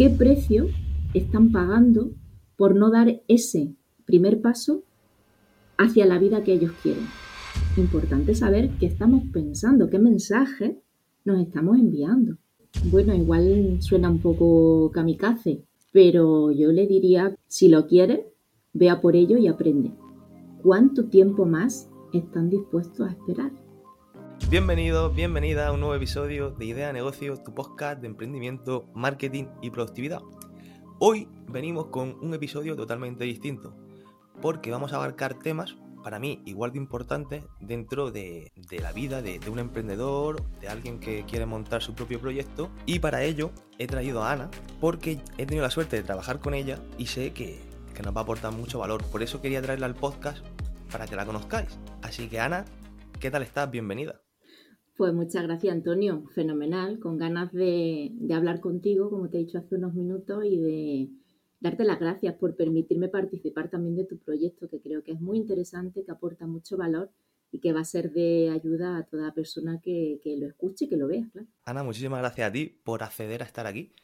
[0.00, 0.68] ¿Qué precio
[1.12, 2.12] están pagando
[2.56, 3.74] por no dar ese
[4.06, 4.82] primer paso
[5.76, 7.04] hacia la vida que ellos quieren?
[7.76, 10.80] Importante saber qué estamos pensando, qué mensaje
[11.26, 12.38] nos estamos enviando.
[12.90, 18.20] Bueno, igual suena un poco kamikaze, pero yo le diría, si lo quieres,
[18.72, 19.90] vea por ello y aprende.
[20.62, 23.52] ¿Cuánto tiempo más están dispuestos a esperar?
[24.48, 29.70] Bienvenido, bienvenida a un nuevo episodio de Idea Negocio, tu podcast de emprendimiento, marketing y
[29.70, 30.20] productividad.
[30.98, 33.76] Hoy venimos con un episodio totalmente distinto,
[34.40, 39.38] porque vamos a abarcar temas para mí igual de importantes dentro de, la vida de,
[39.50, 42.70] un emprendedor, de alguien que quiere montar su propio proyecto.
[42.86, 44.50] Y para ello he traído a Ana,
[44.80, 47.60] porque he tenido la suerte de trabajar con ella y sé que,
[47.94, 49.04] que nos va a aportar mucho valor.
[49.04, 50.44] Por eso quería traerla al podcast
[50.90, 51.78] para que la conozcáis.
[52.02, 52.64] Así que Ana,
[53.20, 53.70] ¿qué tal estás?
[53.70, 54.20] Bienvenida.
[55.00, 56.24] Pues muchas gracias, Antonio.
[56.34, 61.08] Fenomenal, con ganas de, hablar contigo, como te he dicho hace unos minutos, y de
[61.58, 65.38] darte las gracias por permitirme participar también de tu proyecto, que creo que es muy
[65.38, 67.10] interesante, que aporta mucho valor
[67.50, 70.98] y que va a ser de ayuda a toda persona que, lo escuche y que
[70.98, 71.26] lo vea,
[71.64, 73.94] Ana, muchísimas gracias a ti por acceder a estar aquí.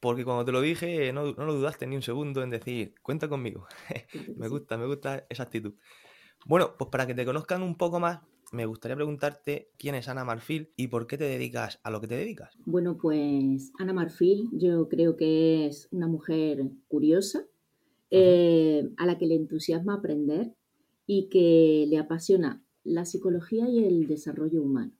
[0.00, 3.28] Porque cuando te lo dije, no, no lo dudaste ni un segundo en decir, cuenta
[3.28, 3.68] conmigo.
[4.36, 5.74] me gusta, me gusta esa actitud.
[6.44, 8.18] Bueno, pues para que te conozcan un poco más,
[8.52, 12.06] me gustaría preguntarte quién es Ana Marfil y por qué te dedicas a lo que
[12.06, 12.54] te dedicas.
[12.64, 17.44] Bueno, pues Ana Marfil yo creo que es una mujer curiosa,
[18.10, 20.54] eh, a la que le entusiasma aprender
[21.06, 24.92] y que le apasiona la psicología y el desarrollo humano.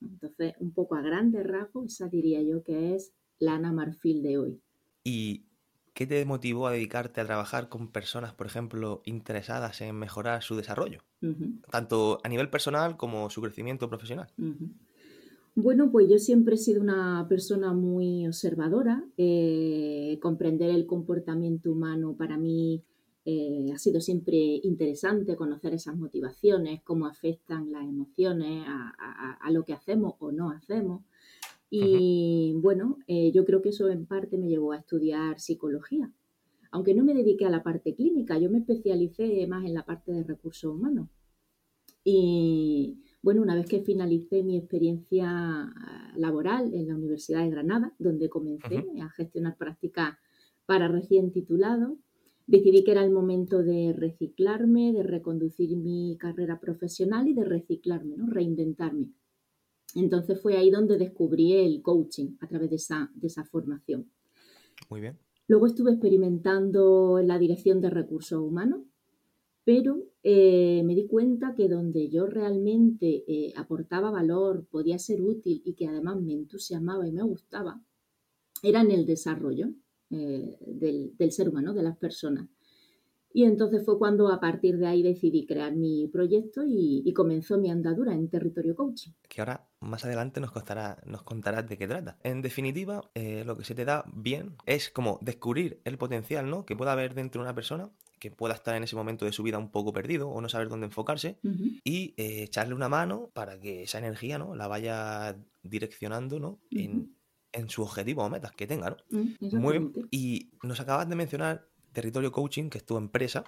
[0.00, 4.38] Entonces, un poco a grandes rasgos, esa diría yo que es la Ana Marfil de
[4.38, 4.60] hoy.
[5.04, 5.47] ¿Y
[5.98, 10.54] ¿Qué te motivó a dedicarte a trabajar con personas, por ejemplo, interesadas en mejorar su
[10.54, 11.00] desarrollo?
[11.72, 14.28] Tanto a nivel personal como su crecimiento profesional.
[15.56, 19.04] Bueno, pues yo siempre he sido una persona muy observadora.
[19.16, 22.84] Eh, comprender el comportamiento humano para mí
[23.24, 29.72] eh, ha sido siempre interesante, conocer esas motivaciones, cómo afectan las emociones a lo que
[29.72, 31.02] hacemos o no hacemos.
[31.70, 36.10] Y bueno, eh, yo creo que eso en parte me llevó a estudiar psicología.
[36.70, 40.12] Aunque no me dediqué a la parte clínica, yo me especialicé más en la parte
[40.12, 41.08] de recursos humanos.
[42.04, 45.70] Y bueno, una vez que finalicé mi experiencia
[46.16, 50.16] laboral en la Universidad de Granada, donde comencé a gestionar prácticas
[50.64, 51.98] para recién titulados,
[52.46, 58.16] decidí que era el momento de reciclarme, de reconducir mi carrera profesional y de reciclarme,
[58.16, 58.26] ¿no?
[58.26, 59.12] reinventarme.
[59.98, 64.10] Entonces fue ahí donde descubrí el coaching a través de esa, de esa formación.
[64.88, 65.18] Muy bien.
[65.48, 68.82] Luego estuve experimentando en la dirección de recursos humanos,
[69.64, 75.62] pero eh, me di cuenta que donde yo realmente eh, aportaba valor, podía ser útil
[75.64, 77.82] y que además me entusiasmaba y me gustaba,
[78.62, 79.68] era en el desarrollo
[80.10, 82.48] eh, del, del ser humano, de las personas.
[83.32, 87.70] Y entonces fue cuando a partir de ahí decidí crear mi proyecto y, comenzó mi
[87.70, 89.10] andadura en territorio coaching.
[89.28, 90.52] Que ahora más adelante nos,
[91.06, 92.18] nos contarás de qué trata.
[92.22, 96.64] En definitiva, eh, lo que se te da bien es como descubrir el potencial ¿no?
[96.64, 97.90] que pueda haber dentro de una persona
[98.20, 100.68] que pueda estar en ese momento de su vida un poco perdido o no saber
[100.68, 101.38] dónde enfocarse
[101.84, 104.54] y eh, echarle una mano para que esa energía ¿no?
[104.54, 106.60] la vaya direccionando ¿no?
[106.70, 107.14] en,
[107.68, 108.90] su objetivo o metas que tenga.
[108.90, 108.96] ¿no?
[109.10, 109.92] Mm, Muy bien.
[110.10, 111.68] Y nos acabas de mencionar
[111.98, 113.42] Territorio Coaching, que es tu empresa,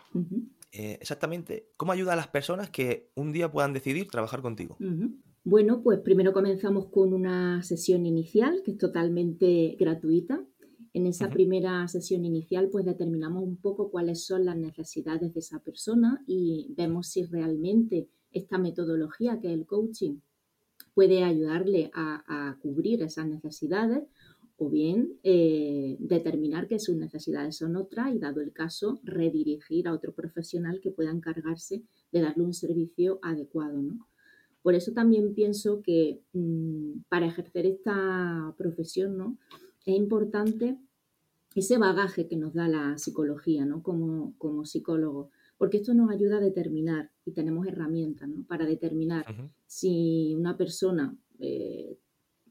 [0.73, 4.77] eh, exactamente, ¿cómo ayuda a las personas que un día puedan decidir trabajar contigo?
[5.45, 10.45] Bueno, pues primero comenzamos con una sesión inicial que es totalmente gratuita.
[10.93, 15.61] En esa primera sesión inicial, pues determinamos un poco cuáles son las necesidades de esa
[15.61, 20.17] persona y vemos si realmente esta metodología que es el coaching
[20.93, 24.03] puede ayudarle a cubrir esas necesidades
[24.63, 29.95] o bien eh, determinar que sus necesidades son otras y, dado el caso, redirigir a
[29.95, 31.83] otro profesional que pueda encargarse
[32.13, 33.83] de darle un servicio adecuado.
[34.61, 39.39] Por eso también pienso que mm, para ejercer esta profesión ¿no?
[39.87, 40.77] es importante
[41.55, 43.83] ese bagaje que nos da la psicología ¿no?
[43.83, 49.25] como, como psicólogo, porque esto nos ayuda a determinar y tenemos herramientas para determinar
[49.67, 51.97] si una persona eh,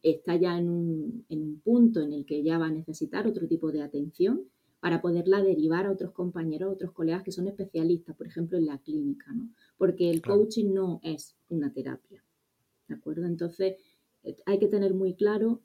[0.04, 3.82] está ya en un, punto en el que ya va a necesitar otro tipo de
[3.82, 4.44] atención
[4.80, 8.66] para poderla derivar a otros compañeros, a otros colegas que son especialistas, por ejemplo, en
[8.66, 9.50] la clínica, ¿no?
[9.78, 12.24] Porque el coaching no es una terapia,
[12.88, 13.26] ¿de acuerdo?
[13.26, 13.76] Entonces,
[14.24, 15.62] eh, hay que tener muy claro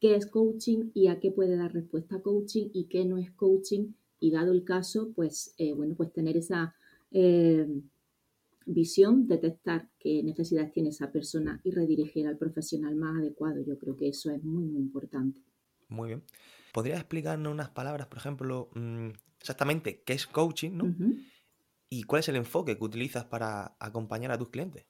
[0.00, 3.92] qué es coaching y a qué puede dar respuesta coaching y qué no es coaching
[4.18, 6.74] y dado el caso, pues, eh, bueno, pues tener esa
[7.12, 7.66] eh,
[8.66, 13.62] visión, detectar qué necesidades tiene esa persona y redirigir al profesional más adecuado.
[13.64, 15.40] Yo creo que eso es muy, muy importante.
[15.88, 16.22] Muy bien.
[16.76, 19.08] ¿podrías explicarnos unas palabras, por ejemplo, mm,
[19.40, 20.94] exactamente qué es coaching, ¿no?
[21.88, 24.84] ¿Y cuál es el enfoque que utilizas para acompañar a tus clientes?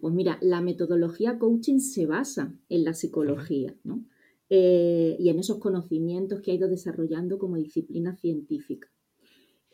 [0.00, 4.04] Pues mira, la metodología coaching se basa en la psicología, ¿no?
[4.48, 8.88] Eh, y en esos conocimientos que ha ido desarrollando como disciplina científica.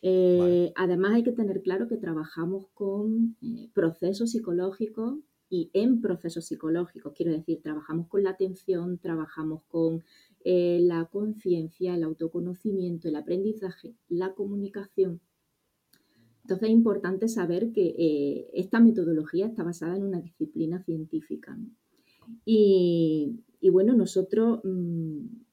[0.02, 6.46] Eh, además hay que tener claro que trabajamos con eh, procesos psicológicos y en procesos
[6.46, 10.02] psicológicos, quiero decir, trabajamos con la atención, trabajamos con
[10.44, 15.20] la conciencia, el autoconocimiento, el aprendizaje, la comunicación.
[16.42, 21.58] Entonces es importante saber que esta metodología está basada en una disciplina científica.
[22.44, 25.45] Y, y bueno, nosotros mm,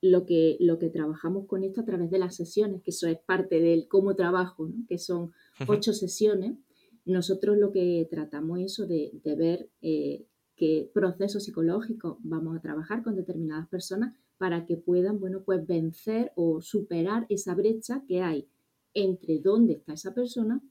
[0.00, 3.18] lo, que, lo que trabajamos con esto a través de las sesiones, que eso es
[3.18, 5.32] parte del cómo trabajo, que son
[5.66, 6.56] ocho sesiones,
[7.04, 13.02] nosotros lo que tratamos es eso de, ver eh, qué procesos psicológicos vamos a trabajar
[13.02, 18.48] con determinadas personas para que puedan, bueno, pues vencer o superar esa brecha que hay
[18.94, 20.62] entre dónde está esa persona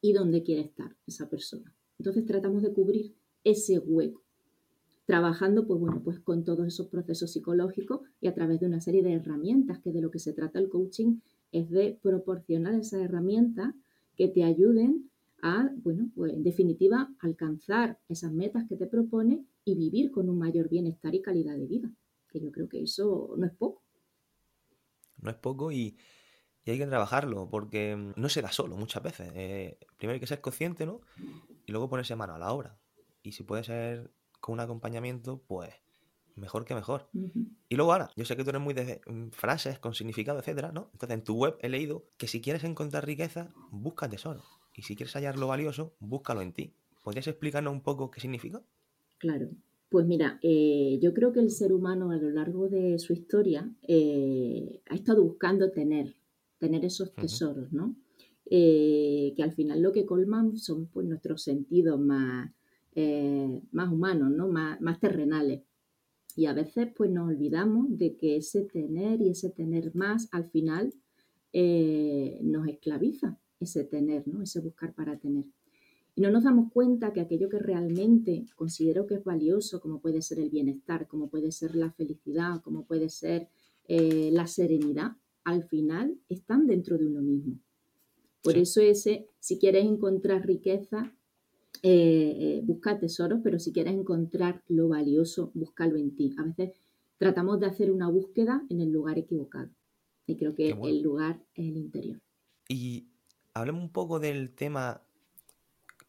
[0.00, 1.74] y dónde quiere estar esa persona.
[1.98, 4.23] Entonces tratamos de cubrir ese hueco
[5.06, 9.02] trabajando pues bueno, pues con todos esos procesos psicológicos y a través de una serie
[9.02, 11.20] de herramientas que de lo que se trata el coaching
[11.52, 13.74] es de proporcionar esas herramientas
[14.16, 15.10] que te ayuden
[15.42, 20.38] a, bueno, pues en definitiva, alcanzar esas metas que te propone y vivir con un
[20.38, 21.90] mayor bienestar y calidad de vida,
[22.28, 23.82] que yo creo que eso no es poco.
[25.18, 25.96] No es poco y,
[26.66, 29.30] hay que trabajarlo porque no se da solo muchas veces.
[29.34, 31.02] Eh, primero hay que ser consciente, ¿no?
[31.66, 32.78] Y luego ponerse mano a la obra.
[33.22, 34.10] Y si puede ser
[34.44, 35.70] con un acompañamiento, pues
[36.36, 37.08] mejor que mejor.
[37.70, 40.70] Y luego ahora, yo sé que tú eres muy de mm, frases con significado, etcétera,
[40.70, 40.90] ¿no?
[40.92, 44.42] Entonces en tu web he leído que si quieres encontrar riqueza, busca tesoro.
[44.74, 46.74] Y si quieres hallar lo valioso, búscalo en ti.
[47.02, 48.62] ¿Podrías explicarnos un poco qué significa?
[49.16, 49.48] Claro.
[49.88, 53.74] Pues mira, eh, yo creo que el ser humano a lo largo de su historia
[53.88, 56.16] eh, ha estado buscando tener,
[56.58, 57.96] tener esos tesoros, ¿no?
[58.44, 62.52] Eh, que al final lo que colman son pues nuestros sentidos más,
[62.94, 64.48] eh, más humanos, ¿no?
[64.48, 65.62] Más, terrenales.
[66.36, 70.50] Y a veces pues nos olvidamos de que ese tener y ese tener más al
[70.50, 70.92] final
[71.52, 74.42] eh, nos esclaviza, ese tener, ¿no?
[74.42, 75.44] ese buscar para tener.
[76.16, 80.22] Y no nos damos cuenta que aquello que realmente considero que es valioso, como puede
[80.22, 83.48] ser el bienestar, como puede ser la felicidad, como puede ser
[83.88, 87.58] eh, la serenidad, al final están dentro de uno mismo.
[88.42, 91.12] Por eso ese, si quieres encontrar riqueza,
[91.82, 96.34] eh, busca tesoros, pero si quieres encontrar lo valioso, búscalo en ti.
[96.38, 96.70] A veces
[97.18, 99.70] tratamos de hacer una búsqueda en el lugar equivocado.
[100.26, 102.18] Y creo que el lugar es el interior.
[102.68, 103.08] Y
[103.52, 105.02] hablemos un poco del tema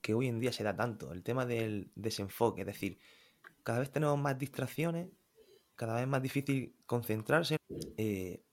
[0.01, 2.61] que hoy en día se da tanto, el tema del desenfoque.
[2.61, 2.99] Es decir,
[3.63, 5.09] cada vez tenemos más distracciones,
[5.75, 7.57] cada vez es más difícil concentrarse.
[7.97, 8.43] Eh,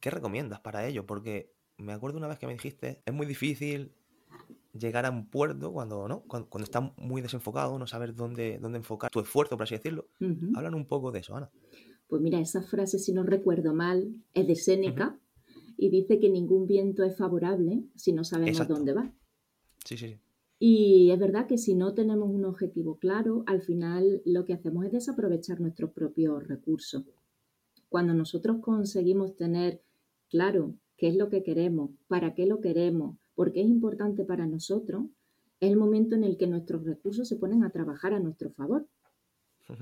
[0.00, 1.06] ¿Qué recomiendas para ello?
[1.06, 3.92] Porque me acuerdo una vez que me dijiste, es muy difícil
[4.78, 6.22] llegar a un puerto cuando, ¿no?
[6.22, 10.08] Cuando, está muy desenfocado, no saber dónde, dónde enfocar tu esfuerzo, por así decirlo.
[10.54, 11.50] Hablan un poco de eso, Ana.
[12.08, 15.18] Pues mira, esa frase, si no recuerdo mal, es de Séneca
[15.76, 19.12] y dice que ningún viento es favorable si no sabemos dónde va.
[19.84, 20.18] Sí, sí, sí.
[20.58, 24.86] Y es verdad que si no tenemos un objetivo claro, al final lo que hacemos
[24.86, 27.04] es desaprovechar nuestros propios recursos.
[27.88, 29.82] Cuando nosotros conseguimos tener
[30.30, 35.04] claro qué es lo que queremos, para qué lo queremos, porque es importante para nosotros,
[35.60, 38.88] es el momento en el que nuestros recursos se ponen a trabajar a nuestro favor.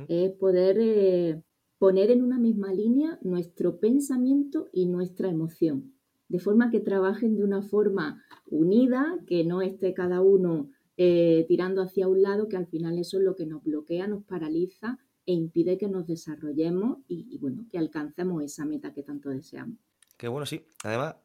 [0.08, 1.42] Es poder eh,
[1.78, 5.94] poner en una misma línea nuestro pensamiento y nuestra emoción,
[6.28, 11.82] de forma que trabajen de una forma unida, que no esté cada uno eh, tirando
[11.82, 15.32] hacia un lado, que al final eso es lo que nos bloquea, nos paraliza e
[15.32, 19.76] impide que nos desarrollemos y, y bueno, que alcancemos esa meta que tanto deseamos.
[20.16, 20.64] Qué bueno, sí.
[20.82, 21.16] Además,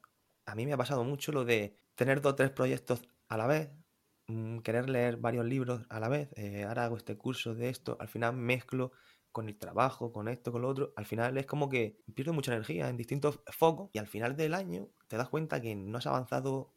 [0.46, 3.46] a mí me ha pasado mucho lo de tener dos o tres proyectos a la
[3.46, 3.70] vez,
[4.28, 7.98] mm, querer leer varios libros a la vez, eh, ahora hago este curso de esto,
[8.00, 8.94] al final mezclo
[9.34, 12.54] con el trabajo, con esto, con lo otro, al final es como que pierdo mucha
[12.54, 16.08] energía en distintos focos y al final del año te das cuenta que no has
[16.08, 16.72] avanzado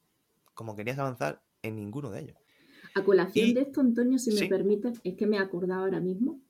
[0.54, 2.36] como querías avanzar en ninguno de ellos.
[2.96, 6.40] A colación de esto, Antonio, si me permites, es que me he acordado ahora mismo.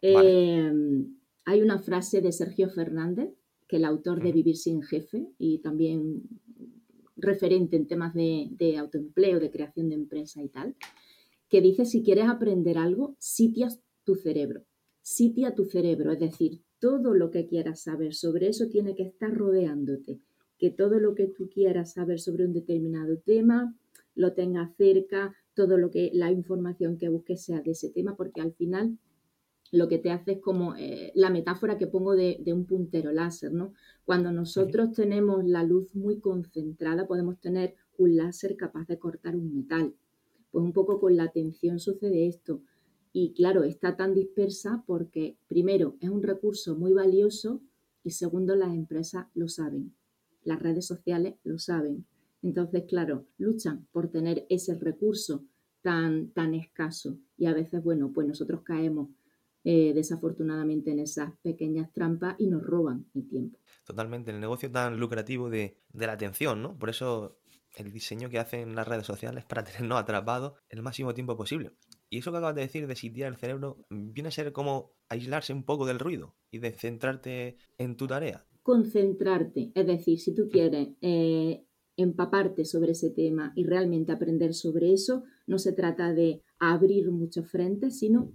[0.00, 3.28] Em, hay una frase de Sergio Fernández,
[3.68, 6.22] que el autor de Vivir sin jefe y también
[7.24, 10.76] referente en temas de, autoempleo, de creación de empresa y tal,
[11.48, 14.64] que dice si quieres aprender algo, sitias tu cerebro.
[15.02, 19.32] Sitia tu cerebro, es decir, todo lo que quieras saber sobre eso tiene que estar
[19.34, 20.20] rodeándote.
[20.58, 23.76] Que todo lo que tú quieras saber sobre un determinado tema
[24.14, 28.40] lo tengas cerca, todo lo que la información que busques sea de ese tema, porque
[28.40, 28.98] al final
[29.74, 33.52] lo que te hace es como eh, la metáfora que pongo de, un puntero láser,
[33.52, 33.74] ¿no?
[34.04, 39.52] Cuando nosotros tenemos la luz muy concentrada, podemos tener un láser capaz de cortar un
[39.54, 39.94] metal.
[40.50, 42.62] Pues un poco con la atención sucede esto.
[43.12, 47.60] Y claro, está tan dispersa porque, primero, es un recurso muy valioso
[48.04, 49.94] y segundo, las empresas lo saben.
[50.44, 52.06] Las redes sociales lo saben.
[52.42, 55.44] Entonces, claro, luchan por tener ese recurso
[55.82, 57.18] tan, tan escaso.
[57.36, 59.08] Y a veces, bueno, pues nosotros caemos
[59.66, 63.58] eh, desafortunadamente en esas pequeñas trampas y nos roban el tiempo.
[63.84, 66.78] Totalmente, el negocio tan lucrativo de, la atención, ¿no?
[66.78, 67.38] Por eso
[67.74, 71.72] el diseño que hacen las redes sociales para tenernos atrapados el máximo tiempo posible.
[72.10, 75.54] Y eso que acabas de decir de sitiar el cerebro viene a ser como aislarse
[75.54, 78.46] un poco del ruido y de centrarte en tu tarea.
[78.62, 81.64] Concentrarte, es decir, si tú quieres eh,
[81.96, 87.50] empaparte sobre ese tema y realmente aprender sobre eso, no se trata de abrir muchos
[87.50, 88.32] frentes, sino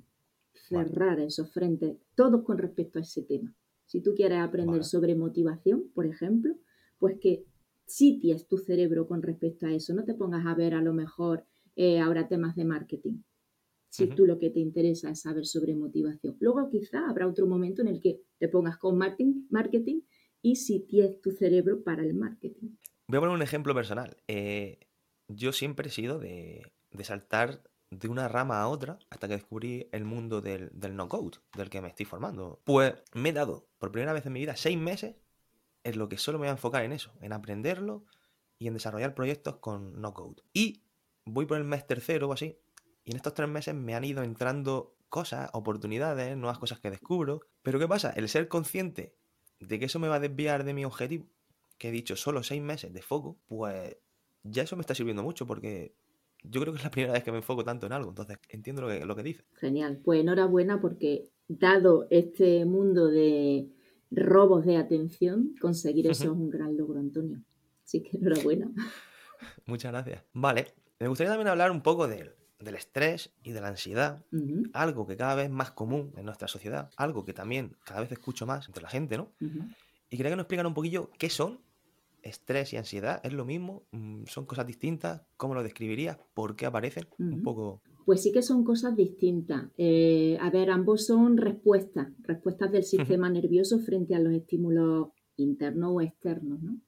[0.68, 3.56] cerrar esos frentes, todos con respecto a ese tema.
[3.86, 6.56] Si tú quieres aprender sobre motivación, por ejemplo,
[7.00, 7.46] pues que
[7.90, 9.94] sities tu cerebro con respecto a eso.
[9.94, 13.22] No te pongas a ver a lo mejor eh, ahora temas de marketing.
[13.90, 16.38] Si tú lo que te interesa es saber sobre motivación.
[16.40, 20.02] Luego quizá habrá otro momento en el que te pongas con marketing, marketing
[20.44, 22.76] y sities tu cerebro para el marketing.
[23.08, 24.18] Voy a poner un ejemplo personal.
[24.28, 24.78] Eh,
[25.28, 26.62] yo siempre he sido de,
[26.92, 31.40] de saltar de una rama a otra hasta que descubrí el mundo del, del no-code,
[31.56, 32.62] del que me estoy formando.
[32.64, 35.16] Pues me he dado por primera vez en mi vida seis meses
[35.84, 38.04] en lo que solo me voy a enfocar en eso, en aprenderlo
[38.58, 40.44] y en desarrollar proyectos con no-code.
[40.54, 40.84] Y
[41.26, 42.58] voy por el mes tercero o así,
[43.04, 47.42] y en estos tres meses me han ido entrando cosas, oportunidades, nuevas cosas que descubro.
[47.64, 48.12] Pero ¿qué pasa?
[48.12, 49.16] El ser consciente
[49.60, 51.26] de que eso me va a desviar de mi objetivo,
[51.78, 53.98] que he dicho solo seis meses de foco, pues
[54.44, 55.96] ya eso me está sirviendo mucho porque
[56.44, 58.82] yo creo que es la primera vez que me enfoco tanto en algo, entonces entiendo
[58.82, 59.44] lo que, lo que dice.
[59.56, 63.70] Genial, pues enhorabuena porque dado este mundo de
[64.12, 67.42] robos de atención, conseguir eso es un gran logro, Antonio.
[67.84, 68.72] Así que enhorabuena.
[69.66, 70.24] Muchas gracias.
[70.34, 72.34] Vale, me gustaría también hablar un poco del,
[72.76, 74.26] estrés y de la ansiedad,
[74.74, 78.12] algo que cada vez es más común en nuestra sociedad, algo que también cada vez
[78.12, 79.32] escucho más entre la gente, ¿no?
[80.10, 81.62] Y quería que nos explicara un poquillo qué son
[82.24, 83.84] estrés y ansiedad es lo mismo?
[83.92, 85.22] Mm, ¿Son cosas distintas?
[85.38, 86.18] ¿Cómo lo describirías?
[86.34, 87.06] ¿Por qué aparecen?
[87.18, 87.82] Un poco.
[88.06, 89.70] Pues sí que son cosas distintas.
[89.78, 95.92] Eh, a ver, ambos son respuestas, respuestas del sistema nervioso frente a los estímulos internos
[95.94, 96.80] o externos, ¿no?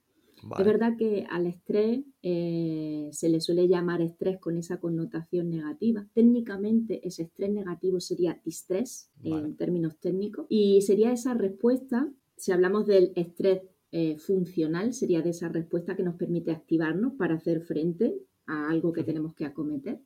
[0.58, 6.08] Es verdad que al estrés eh, se le suele llamar estrés con esa connotación negativa.
[6.14, 12.88] Técnicamente ese estrés negativo sería distrés en términos técnicos y sería esa respuesta, si hablamos
[12.88, 13.62] del estrés
[13.92, 18.94] eh, funcional sería de esa respuesta que nos permite activarnos para hacer frente a algo
[18.94, 20.00] que tenemos que acometer.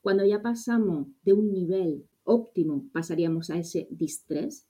[0.00, 4.66] Cuando ya pasamos de un nivel óptimo, pasaríamos a ese distrés,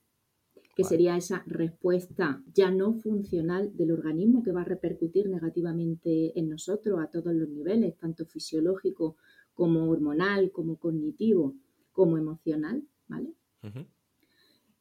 [0.75, 6.49] que sería esa respuesta ya no funcional del organismo que va a repercutir negativamente en
[6.49, 9.17] nosotros a todos los niveles, tanto fisiológico
[9.53, 11.55] como hormonal, como cognitivo,
[11.91, 13.33] como emocional, ¿vale?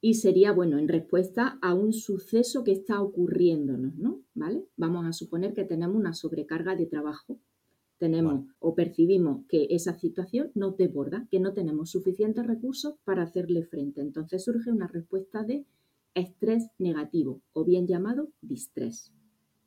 [0.00, 4.22] Y sería, bueno, en respuesta a un suceso que está ocurriéndonos, ¿no?
[4.34, 4.64] ¿Vale?
[4.76, 7.38] Vamos a suponer que tenemos una sobrecarga de trabajo.
[7.98, 13.62] Tenemos o percibimos que esa situación nos desborda, que no tenemos suficientes recursos para hacerle
[13.62, 14.00] frente.
[14.00, 15.66] Entonces surge una respuesta de
[16.14, 19.12] estrés negativo o bien llamado distrés.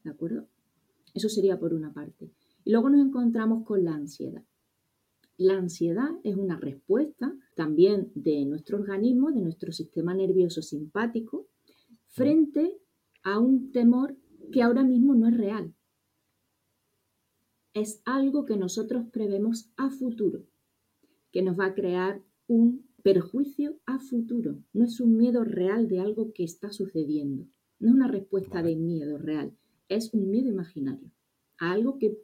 [0.04, 0.48] ¿De acuerdo?
[1.14, 2.32] Eso sería por una parte.
[2.66, 4.44] Y luego nos encontramos con la ansiedad.
[5.44, 11.50] La ansiedad es una respuesta también de nuestro organismo, de nuestro sistema nervioso simpático,
[12.08, 12.80] frente
[13.24, 14.16] a un temor
[14.54, 15.76] que ahora mismo no es real.
[17.74, 20.46] Es algo que nosotros prevemos a futuro,
[21.34, 24.64] que nos va a crear un perjuicio a futuro.
[24.72, 27.50] No es un miedo real de algo que está sucediendo.
[27.80, 29.52] No es una respuesta de miedo real.
[29.90, 31.12] Es un miedo imaginario
[31.60, 32.18] a algo que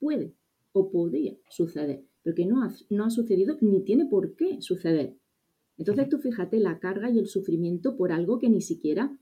[0.00, 0.34] puede
[0.72, 5.18] o podría suceder pero que no ha, no ha sucedido ni tiene por qué suceder.
[5.76, 9.18] Entonces tú fíjate la carga y el sufrimiento por algo que ni siquiera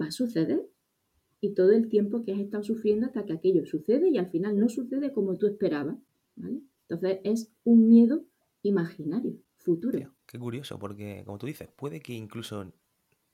[0.00, 0.66] va a suceder
[1.40, 4.58] y todo el tiempo que has estado sufriendo hasta que aquello sucede y al final
[4.58, 5.98] no sucede como tú esperabas.
[6.36, 8.24] Entonces es un miedo
[8.62, 10.14] imaginario, futuro.
[10.26, 12.72] Qué curioso, porque como tú dices, puede que incluso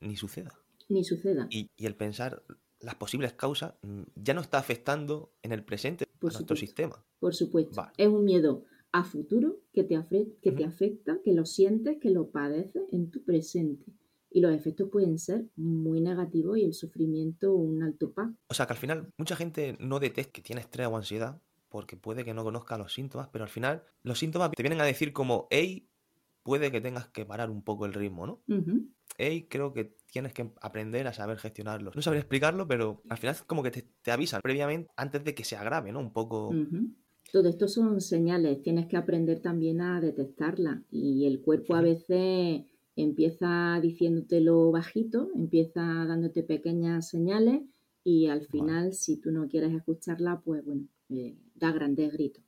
[0.00, 0.52] ni suceda.
[0.88, 1.46] Ni suceda.
[1.50, 2.42] Y, el pensar
[2.82, 7.04] las posibles causas mm, ya no está afectando en el presente a nuestro sistema.
[7.18, 7.82] Por supuesto.
[7.96, 9.98] Es un miedo a futuro que te,
[10.42, 13.92] que te afecta, que lo sientes, que lo padeces en tu presente.
[14.30, 18.34] Y los efectos pueden ser muy negativos y el sufrimiento un alto pago.
[18.48, 21.96] O sea que al final mucha gente no detecta que tiene estrés o ansiedad porque
[21.96, 25.14] puede que no conozca los síntomas, pero al final los síntomas te vienen a decir
[25.14, 25.88] como, hey,
[26.42, 28.40] puede que tengas que parar un poco el ritmo, ¿no?
[29.18, 31.92] Y creo que tienes que aprender a saber gestionarlo.
[31.94, 35.44] No sabría explicarlo, pero al final es como que te, avisan previamente antes de que
[35.44, 36.00] se agrave, ¿no?
[36.00, 36.50] Un poco.
[37.30, 42.64] Todo esto son señales, tienes que aprender también a detectarla y el cuerpo a veces
[42.94, 47.62] empieza diciéndotelo bajito, empieza dándote pequeñas señales
[48.04, 52.44] y al final, si tú no quieres escucharla, pues bueno, eh, da grandes gritos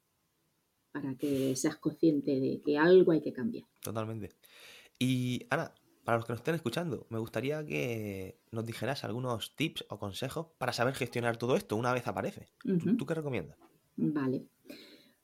[0.95, 3.67] para que seas consciente de que algo hay que cambiar.
[3.83, 4.31] Totalmente.
[4.97, 5.75] Y Ana,
[6.05, 10.47] para los que nos estén escuchando, me gustaría que nos dijeras algunos tips o consejos
[10.57, 12.47] para saber gestionar todo esto una vez aparece.
[12.97, 13.59] ¿Tú, qué recomiendas?
[13.97, 14.47] Vale.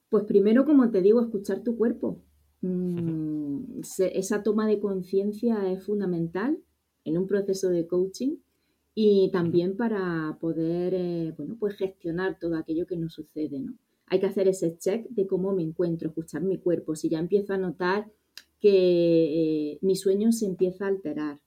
[0.09, 2.21] Pues primero, como te digo, escuchar tu cuerpo.
[2.63, 3.81] Mm,
[4.13, 6.59] esa toma de conciencia es fundamental
[7.05, 8.39] en un proceso de coaching
[8.93, 13.61] y también para poder eh, bueno, pues gestionar todo aquello que nos sucede.
[13.61, 13.75] ¿no?
[14.11, 16.95] Hay que hacer ese check de cómo me encuentro, escuchar mi cuerpo.
[16.97, 18.11] Si ya empiezo a notar
[18.61, 21.41] que eh, mi sueño se empieza a alterar,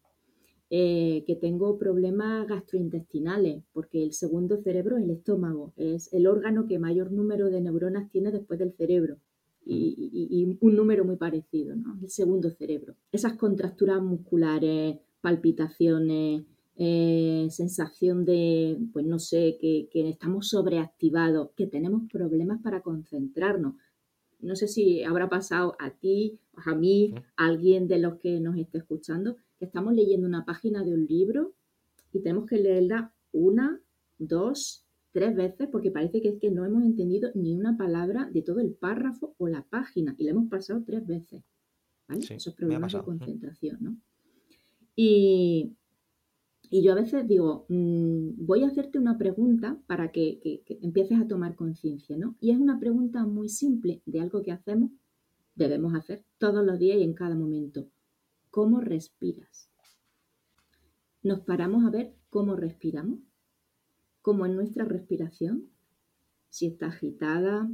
[0.75, 6.65] eh, que tengo problemas gastrointestinales, porque el segundo cerebro es el estómago, es el órgano
[6.65, 9.20] que mayor número de neuronas tiene después del cerebro.
[9.65, 12.00] Y, un número muy parecido, ¿no?
[12.01, 12.96] El segundo cerebro.
[13.12, 16.43] Esas contracturas musculares, palpitaciones,
[16.75, 23.75] eh, sensación de, pues no sé, que, estamos sobreactivados, que tenemos problemas para concentrarnos.
[24.39, 28.58] No sé si habrá pasado a ti, a mí, a alguien de los que nos
[28.58, 31.53] esté escuchando, que estamos leyendo una página de un libro
[32.12, 33.80] y tenemos que leerla una,
[34.18, 38.42] dos, tres veces porque parece que es que no hemos entendido ni una palabra de
[38.42, 41.44] todo el párrafo o la página y la hemos pasado tres veces.
[42.08, 42.25] ¿Vale?
[42.30, 43.98] Esos problemas de concentración, ¿no?
[44.96, 45.75] Y,
[46.74, 51.27] y yo a veces digo, mm, voy a hacerte una pregunta para que, empieces a
[51.27, 52.36] tomar conciencia, ¿no?
[52.42, 54.89] Y es una pregunta muy simple de algo que hacemos,
[55.53, 57.92] debemos hacer todos los días y en cada momento.
[58.50, 59.70] ¿Cómo respiras?
[61.22, 63.20] Nos paramos a ver cómo respiramos,
[64.24, 65.70] cómo es nuestra respiración,
[66.50, 67.69] si está agitada,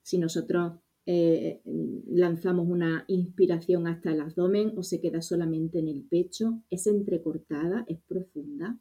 [0.00, 1.60] si nosotros eh,
[2.06, 7.84] lanzamos una inspiración hasta el abdomen o se queda solamente en el pecho, es entrecortada,
[7.88, 8.78] es profunda,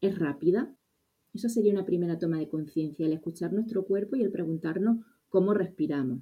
[0.00, 0.74] es rápida.
[1.32, 5.54] Eso sería una primera toma de conciencia, el escuchar nuestro cuerpo y el preguntarnos cómo
[5.54, 6.20] respiramos.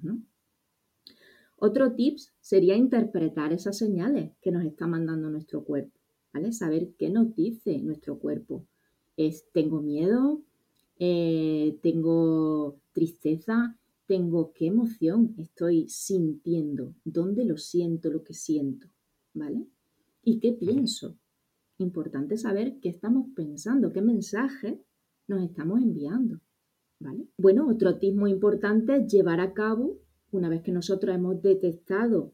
[1.57, 5.97] Otro tips sería interpretar esas señales que nos está mandando nuestro cuerpo.
[6.51, 8.65] Saber qué nos dice nuestro cuerpo.
[9.17, 10.41] Es, tengo miedo,
[10.97, 18.87] eh, tengo tristeza, tengo, qué emoción estoy sintiendo, dónde lo siento, lo que siento,
[19.33, 19.65] ¿vale?
[20.23, 21.17] ¿Y qué pienso?
[21.77, 24.81] Importante saber qué estamos pensando, qué mensaje
[25.27, 26.41] nos estamos enviando,
[26.99, 27.27] ¿vale?
[27.37, 29.99] Bueno, otro tip muy importante es llevar a cabo,
[30.31, 32.33] una vez que nosotros hemos detectado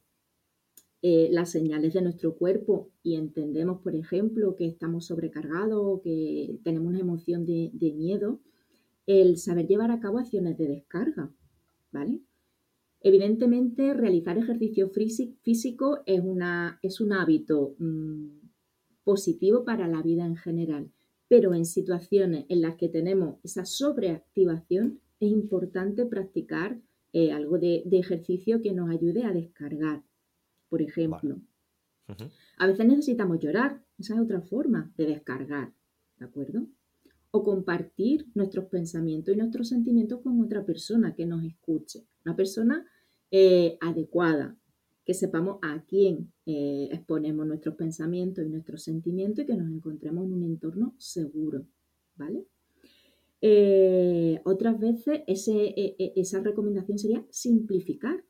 [1.01, 6.59] eh, las señales de nuestro cuerpo y entendemos, por ejemplo, que estamos sobrecargados o que
[6.63, 8.41] tenemos una emoción de miedo,
[9.05, 11.31] el saber llevar a cabo acciones de descarga,
[11.91, 12.21] ¿vale?
[13.01, 18.39] Evidentemente, realizar ejercicio físico es, una, es un hábito mm,
[19.03, 20.91] positivo para la vida en general,
[21.29, 26.79] pero en situaciones en las que tenemos esa sobreactivación es importante practicar
[27.13, 30.03] eh, algo de, ejercicio que nos ayude a descargar.
[30.69, 31.41] Por ejemplo,
[32.57, 35.73] a veces necesitamos llorar, esa es otra forma de descargar,
[36.17, 36.67] ¿de acuerdo?
[37.31, 42.85] O compartir nuestros pensamientos y nuestros sentimientos con otra persona que nos escuche, una persona
[43.31, 44.57] eh, adecuada,
[45.05, 50.25] que sepamos a quién eh, exponemos nuestros pensamientos y nuestros sentimientos y que nos encontremos
[50.25, 51.65] en un entorno seguro,
[52.15, 52.45] ¿vale?
[53.41, 58.23] Eh, otras veces e, e, esa recomendación sería simplificar.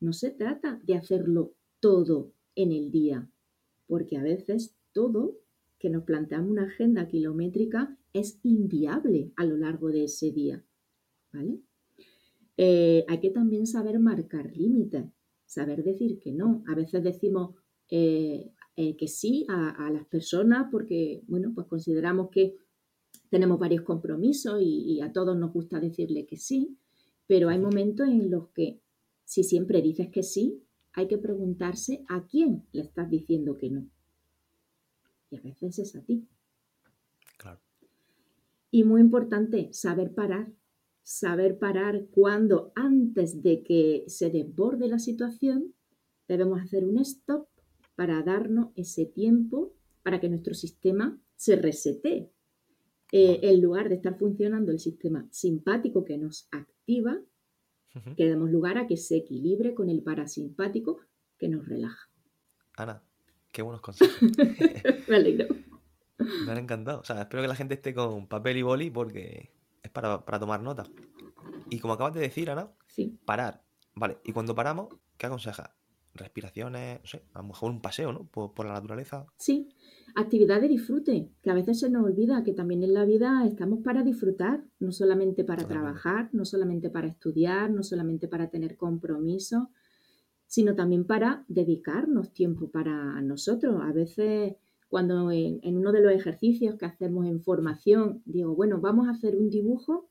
[0.00, 3.30] No se trata de hacerlo todo en el día,
[3.86, 5.38] porque a veces todo
[5.82, 10.64] que nos planteamos una agenda kilométrica es inviable a lo largo de ese día.
[11.32, 11.58] ¿Vale?
[12.56, 15.06] Eh, hay que también saber marcar límites,
[15.44, 16.62] saber decir que no.
[16.68, 17.56] A veces decimos
[17.90, 22.54] eh, eh, que sí a, las personas porque, bueno, pues consideramos que
[23.28, 26.78] tenemos varios compromisos y, a todos nos gusta decirle que sí,
[27.26, 28.80] pero hay momentos en los que
[29.24, 33.88] si siempre dices que sí, hay que preguntarse a quién le estás diciendo que no
[35.32, 36.28] y a veces es a ti.
[37.38, 37.60] Claro.
[38.70, 40.52] Y muy importante, saber parar.
[41.02, 45.74] Saber parar cuando antes de que se desborde la situación,
[46.28, 47.48] debemos hacer un stop
[47.96, 52.30] para darnos ese tiempo para que nuestro sistema se resete.
[53.10, 57.20] Eh, en lugar de estar funcionando el sistema simpático que nos activa,
[58.16, 61.00] que demos lugar a que se equilibre con el parasimpático
[61.36, 62.10] que nos relaja.
[62.76, 63.02] Ana,
[63.52, 64.16] qué buenos consejos.
[65.08, 65.46] Me alegro.
[66.46, 67.00] Me han encantado.
[67.00, 69.50] O sea, espero que la gente esté con papel y boli porque
[69.82, 70.84] es para, para tomar nota.
[71.70, 73.18] Y como acabas de decir, Ana, Sí.
[73.24, 73.62] parar.
[73.94, 75.70] Vale, y cuando paramos, ¿qué aconsejas?
[76.14, 78.24] Respiraciones, no sé, a lo mejor un paseo, ¿no?
[78.26, 79.26] Por, por la naturaleza.
[79.38, 79.70] Sí,
[80.14, 83.80] actividad de disfrute, que a veces se nos olvida que también en la vida estamos
[83.82, 85.82] para disfrutar, no solamente para Totalmente.
[86.02, 89.68] trabajar, no solamente para estudiar, no solamente para tener compromisos,
[90.52, 93.80] sino también para dedicarnos tiempo para nosotros.
[93.80, 94.54] A veces,
[94.86, 99.12] cuando en, en uno de los ejercicios que hacemos en formación, digo, bueno, vamos a
[99.12, 100.10] hacer un dibujo,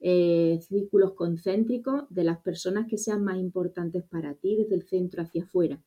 [0.00, 5.20] eh, círculos concéntricos de las personas que sean más importantes para ti desde el centro
[5.20, 5.84] hacia afuera.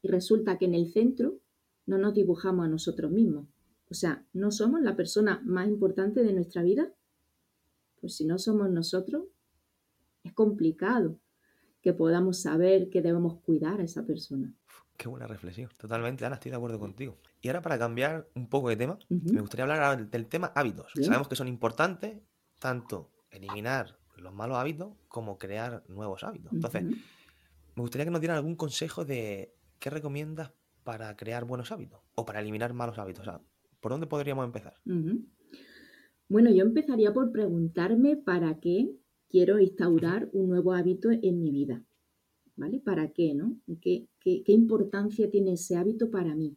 [0.00, 1.38] Y resulta que en el centro
[1.84, 3.48] no nos dibujamos a nosotros mismos.
[3.90, 6.90] O sea, no somos la persona más importante de nuestra vida.
[8.00, 9.24] Pues si no somos nosotros,
[10.24, 11.18] es complicado
[11.86, 14.52] que podamos saber que debemos cuidar a esa persona.
[14.96, 15.70] Qué buena reflexión.
[15.78, 17.16] Totalmente, Ana, estoy de acuerdo contigo.
[17.40, 20.90] Y ahora para cambiar un poco de tema, me gustaría hablar del- tema hábitos.
[21.00, 22.18] Sabemos que son importantes
[22.58, 26.52] tanto eliminar los malos hábitos como crear nuevos hábitos.
[26.52, 26.82] Entonces,
[27.76, 30.50] me gustaría que nos dieran algún consejo de qué recomiendas
[30.82, 33.28] para crear buenos hábitos o para eliminar malos hábitos.
[33.28, 33.40] O sea,
[33.80, 34.74] ¿por dónde podríamos empezar?
[36.28, 38.90] Bueno, yo empezaría por preguntarme para qué
[39.28, 41.84] quiero instaurar un nuevo hábito en mi vida.
[42.56, 42.80] ¿Vale?
[42.80, 43.60] ¿Para qué, no?
[43.82, 46.56] ¿Qué, qué, qué importancia tiene ese hábito para mí?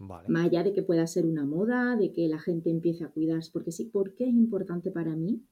[0.00, 0.28] Vale.
[0.28, 3.50] Más allá de que pueda ser una moda, de que la gente empiece a cuidarse,
[3.52, 5.42] porque sí, ¿por qué es importante para mí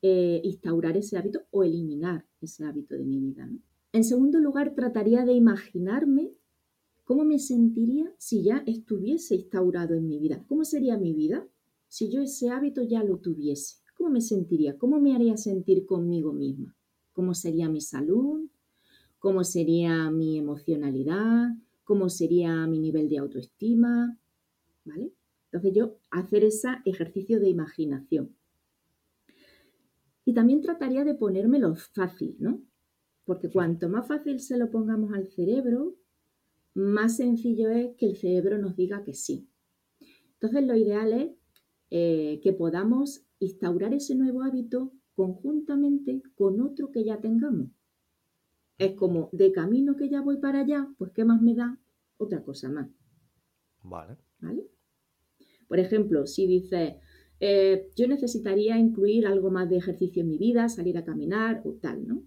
[0.00, 3.46] eh, instaurar ese hábito o eliminar ese hábito de mi vida?
[3.46, 3.58] ¿no?
[3.92, 6.32] En segundo lugar, trataría de imaginarme
[7.04, 10.42] cómo me sentiría si ya estuviese instaurado en mi vida.
[10.48, 11.46] ¿Cómo sería mi vida
[11.86, 13.83] si yo ese hábito ya lo tuviese?
[13.94, 14.76] ¿Cómo me sentiría?
[14.76, 16.74] ¿Cómo me haría sentir conmigo misma?
[17.12, 18.48] ¿Cómo sería mi salud?
[19.18, 21.48] ¿Cómo sería mi emocionalidad?
[21.84, 24.18] ¿Cómo sería mi nivel de autoestima?
[24.84, 25.12] ¿Vale?
[25.46, 28.34] Entonces yo hacer ese ejercicio de imaginación.
[30.24, 32.60] Y también trataría de ponérmelo fácil, ¿no?
[33.24, 35.94] Porque cuanto más fácil se lo pongamos al cerebro,
[36.74, 39.48] más sencillo es que el cerebro nos diga que sí.
[40.34, 41.30] Entonces lo ideal es
[41.90, 47.68] eh, que podamos instaurar ese nuevo hábito conjuntamente con otro que ya tengamos.
[48.78, 51.78] Es como de camino que ya voy para allá, pues ¿qué más me da?
[52.16, 52.88] Otra cosa más.
[53.82, 54.16] Vale.
[54.40, 54.66] ¿Vale?
[55.68, 56.94] Por ejemplo, si dices,
[57.40, 61.74] eh, yo necesitaría incluir algo más de ejercicio en mi vida, salir a caminar o
[61.74, 62.24] tal, ¿no?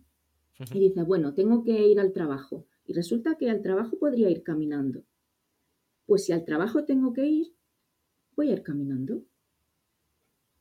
[0.74, 2.65] Y dices, bueno, tengo que ir al trabajo.
[2.86, 5.04] Y resulta que al trabajo podría ir caminando.
[6.06, 7.54] Pues si al trabajo tengo que ir,
[8.36, 9.24] voy a ir caminando.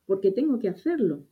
[0.06, 1.26] Porque tengo que hacerlo.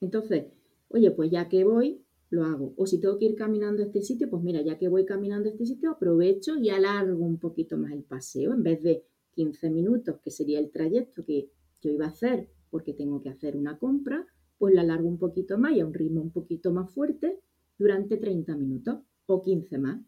[0.00, 0.46] Entonces,
[0.88, 2.74] oye, pues ya que voy, lo hago.
[2.76, 5.48] O si tengo que ir caminando a este sitio, pues mira, ya que voy caminando
[5.48, 8.54] a este sitio, aprovecho y alargo un poquito más el paseo.
[8.54, 11.50] En vez de 15 minutos, que sería el trayecto que
[11.82, 14.26] yo iba a hacer porque tengo que hacer una compra,
[14.58, 17.40] pues la alargo un poquito más y a un ritmo un poquito más fuerte
[17.78, 20.00] durante 30 minutos o 15 más.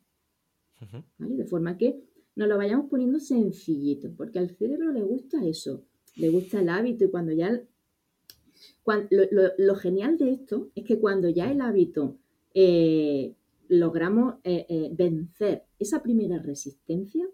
[1.18, 1.36] ¿vale?
[1.36, 2.02] De forma que
[2.34, 5.84] nos lo vayamos poniendo sencillito, porque al cerebro le gusta eso,
[6.16, 7.60] le gusta el hábito y cuando ya...
[8.82, 12.18] cuan- lo, lo- lo genial de esto es que cuando ya el hábito
[12.54, 13.34] eh,
[13.68, 17.26] logramos eh, eh, vencer esa primera resistencia,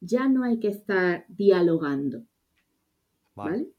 [0.00, 2.24] ya no hay que estar dialogando,
[3.34, 3.50] Vale.
[3.50, 3.70] ¿vale?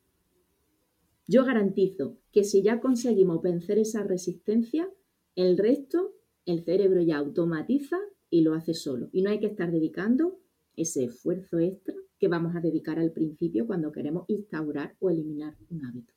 [1.28, 4.90] Yo garantizo que si ya conseguimos vencer esa resistencia,
[5.36, 6.14] el resto
[6.46, 7.98] el cerebro ya automatiza
[8.30, 9.10] y lo hace solo.
[9.12, 10.40] Y no hay que estar dedicando
[10.76, 15.84] ese esfuerzo extra que vamos a dedicar al principio cuando queremos instaurar o eliminar un
[15.86, 16.14] hábito.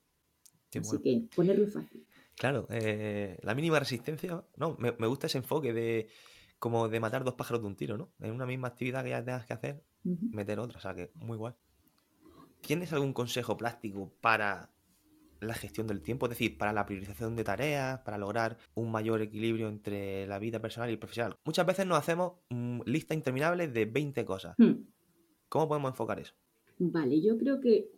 [0.70, 1.02] Qué Así bueno.
[1.02, 2.06] que ponerlo fácil.
[2.36, 6.08] Claro, eh, la mínima resistencia, no, me, me gusta ese enfoque de
[6.58, 8.12] como de matar dos pájaros de un tiro, ¿no?
[8.20, 10.26] En una misma actividad que ya tengas que hacer, Ujú.
[10.30, 11.54] meter otra, o sea que muy guay.
[12.60, 14.70] ¿Tienes algún consejo práctico para
[15.40, 16.26] la gestión del tiempo?
[16.26, 20.60] Es decir, para la priorización de tareas, para lograr un mayor equilibrio entre la vida
[20.60, 21.36] personal y profesional.
[21.44, 24.54] Muchas veces nos hacemos mm, listas interminables de 20 cosas.
[24.58, 24.86] Hmm.
[25.48, 26.34] ¿Cómo podemos enfocar eso?
[26.78, 27.90] Vale, yo creo que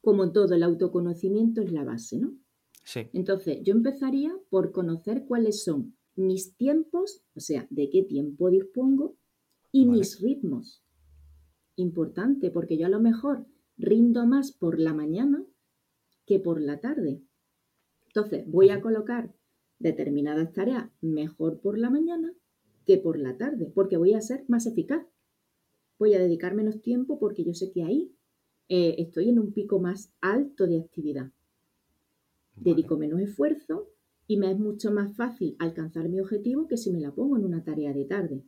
[0.00, 2.36] como todo el autoconocimiento es la base, ¿no?
[2.84, 8.48] Sí, Entonces, yo empezaría por conocer cuáles son mis tiempos, o sea, de qué tiempo
[8.50, 9.16] dispongo
[9.72, 9.98] y Vale.
[9.98, 10.84] mis ritmos.
[11.74, 15.44] Importante, porque yo a lo mejor rindo más por la mañana
[16.26, 17.22] que por la tarde.
[18.06, 19.34] Entonces, voy a colocar
[19.78, 22.32] determinadas tareas mejor por la mañana
[22.86, 25.04] que por la tarde, porque voy a ser más eficaz.
[25.98, 28.12] Voy a dedicar menos tiempo porque yo sé que ahí
[28.68, 31.30] eh, estoy en un pico más alto de actividad
[32.56, 32.74] vale.
[32.74, 33.88] dedico menos esfuerzo
[34.26, 37.44] y me es mucho más fácil alcanzar mi objetivo que si me la pongo en
[37.44, 38.42] una tarea de tarde.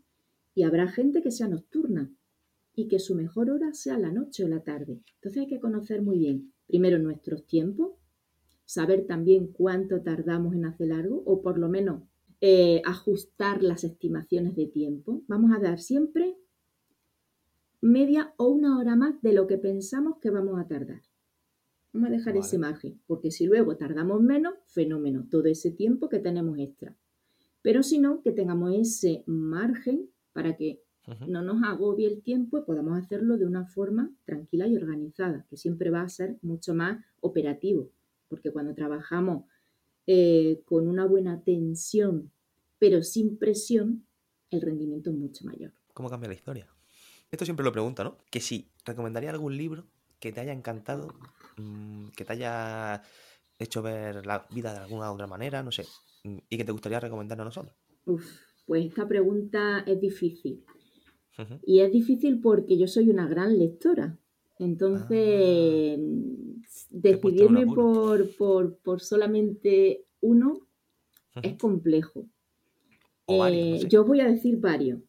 [0.54, 2.12] Y habrá gente que sea nocturna
[2.74, 5.00] y que su mejor hora sea la noche o la tarde.
[5.14, 7.92] Entonces hay que conocer muy bien, primero nuestros tiempos,
[8.64, 12.02] saber también cuánto tardamos en hacer algo o por lo menos
[12.40, 15.22] eh, ajustar las estimaciones de tiempo.
[15.28, 16.36] Vamos a dar siempre
[17.80, 21.02] media o una hora más de lo que pensamos que vamos a tardar.
[21.92, 26.18] Vamos a dejar ese margen, porque si luego tardamos menos, fenómeno, todo ese tiempo que
[26.18, 26.94] tenemos extra.
[27.62, 30.82] Pero si no, que tengamos ese margen para que
[31.26, 35.56] no nos agobie el tiempo y podamos hacerlo de una forma tranquila y organizada, que
[35.56, 37.90] siempre va a ser mucho más operativo,
[38.28, 39.44] porque cuando trabajamos
[40.06, 42.30] eh, con una buena tensión,
[42.78, 44.04] pero sin presión,
[44.50, 45.72] el rendimiento es mucho mayor.
[45.94, 46.66] ¿Cómo cambia la historia?
[47.30, 48.16] Esto siempre lo pregunto, ¿no?
[48.30, 49.84] Que si recomendaría algún libro
[50.18, 51.14] que te haya encantado,
[51.56, 53.02] mm, que te haya
[53.58, 55.84] hecho ver la vida de alguna otra manera, no sé,
[56.24, 57.74] mm, y que te gustaría recomendar a nosotros.
[58.06, 58.24] Uf,
[58.66, 60.64] pues esta pregunta es difícil.
[61.64, 64.18] Y es difícil porque yo soy una gran lectora.
[64.58, 66.86] Entonces, ah.
[66.90, 70.58] decidirme por, por, solamente uno
[71.40, 72.26] es complejo.
[73.28, 75.00] Eh, yo voy a decir varios.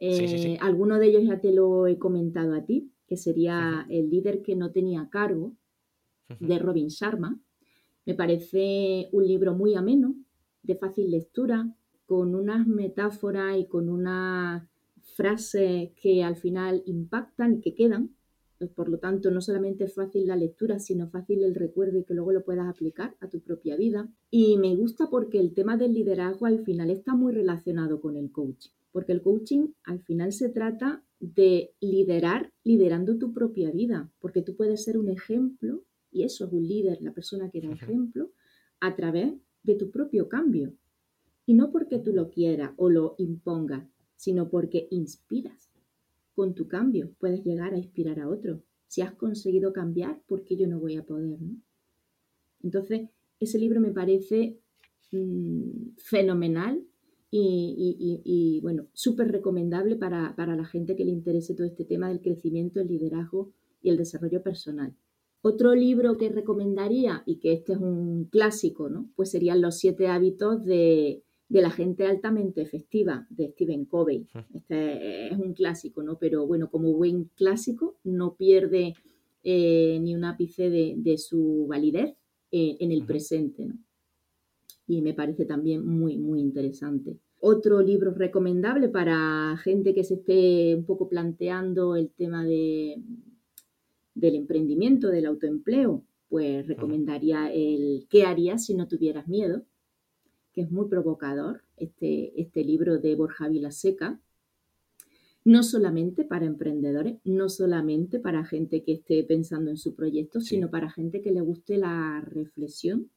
[0.00, 4.42] Eh, alguno de ellos ya te lo he comentado a ti, que sería El líder
[4.42, 5.56] que no tenía cargo,
[6.40, 7.40] de Robin Sharma.
[8.04, 10.14] Me parece un libro muy ameno,
[10.62, 11.74] de fácil lectura,
[12.06, 14.68] con unas metáforas y con unas
[15.14, 18.14] frases que al final impactan y que quedan.
[18.58, 22.04] Pues, por lo tanto, no solamente es fácil la lectura, sino fácil el recuerdo y
[22.04, 24.08] que luego lo puedas aplicar a tu propia vida.
[24.30, 28.30] Y me gusta porque el tema del liderazgo al final está muy relacionado con el
[28.30, 34.42] coaching porque el coaching al final se trata de liderar liderando tu propia vida, porque
[34.42, 38.30] tú puedes ser un ejemplo, y eso es un líder, la persona que da ejemplo,
[38.80, 40.74] a través de tu propio cambio.
[41.46, 45.70] Y no porque tú lo quieras o lo impongas, sino porque inspiras.
[46.34, 48.62] Con tu cambio puedes llegar a inspirar a otro.
[48.86, 51.38] Si has conseguido cambiar, ¿por qué yo no voy a poder?
[52.62, 53.08] Entonces,
[53.40, 54.58] ese libro me parece
[55.12, 56.84] mm, fenomenal
[57.30, 62.80] y, bueno, súper recomendable para, la gente que le interese todo este tema del crecimiento,
[62.80, 64.94] el liderazgo y el desarrollo personal.
[65.42, 69.08] Otro libro que recomendaría, y que este es un clásico, ¿no?
[69.14, 74.26] Pues serían Los siete hábitos de, la gente altamente efectiva, de Stephen Covey.
[74.54, 76.18] Este es un clásico, ¿no?
[76.18, 78.94] Pero bueno, como buen clásico, no pierde
[79.44, 82.16] eh, ni un ápice de, su validez
[82.50, 83.78] eh, en el presente, ¿no?
[84.88, 87.18] Y me parece también muy, muy interesante.
[87.40, 93.00] Otro libro recomendable para gente que se esté un poco planteando el tema de,
[94.14, 99.62] del emprendimiento, del autoempleo, pues recomendaría el ¿Qué harías si no tuvieras miedo?
[100.54, 104.18] que es muy provocador, este, este libro de Borja Vilaseca,
[105.44, 110.68] no solamente para emprendedores, no solamente para gente que esté pensando en su proyecto, sino
[110.68, 113.08] para gente que le guste la reflexión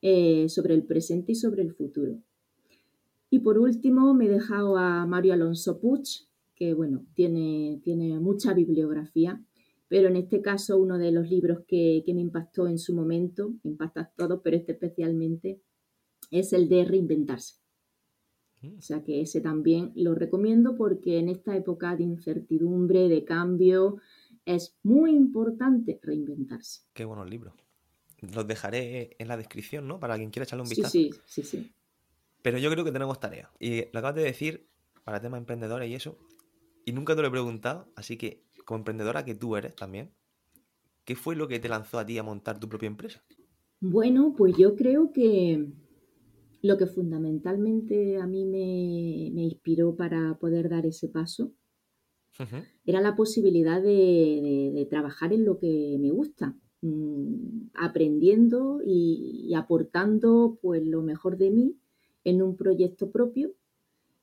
[0.00, 2.22] eh, sobre el presente y sobre el futuro.
[3.30, 8.54] Y por último, me he dejado a Mario Alonso Puig, que bueno, tiene, tiene mucha
[8.54, 9.42] bibliografía,
[9.88, 14.12] pero en este caso uno de los libros que, me impactó en su momento, impacta
[14.16, 15.60] todo, pero este especialmente,
[16.30, 17.56] es el de Reinventarse.
[18.62, 18.78] Mm.
[18.78, 23.96] O sea que ese también lo recomiendo porque en esta época de incertidumbre, de cambio,
[24.44, 26.82] es muy importante reinventarse.
[26.94, 27.54] Qué bueno el libro
[28.20, 30.00] los dejaré en la descripción, ¿no?
[30.00, 30.90] Para quien quiera echarle un vistazo.
[30.90, 31.72] Sí, sí, sí, sí.
[32.42, 33.50] Pero yo creo que tenemos tarea.
[33.58, 34.68] Y lo acabas de decir
[35.04, 36.18] para temas emprendedores y eso.
[36.84, 40.10] Y nunca te lo he preguntado, así que como emprendedora que tú eres también,
[41.04, 43.22] ¿qué fue lo que te lanzó a ti a montar tu propia empresa?
[43.80, 45.68] Bueno, pues yo creo que
[46.62, 51.52] lo que fundamentalmente a mí me, inspiró para poder dar ese paso
[52.84, 56.56] era la posibilidad de trabajar en lo que me gusta.
[56.80, 61.76] Mm, aprendiendo y, aportando pues lo mejor de mí
[62.22, 63.52] en un proyecto propio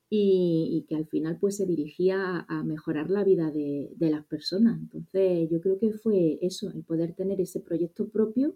[0.10, 4.80] y, que al final pues se dirigía a, mejorar la vida de, las personas.
[4.80, 8.56] Entonces yo creo que fue eso, el poder tener ese proyecto propio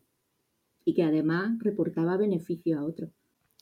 [0.85, 3.09] y que además reportaba beneficio a otros.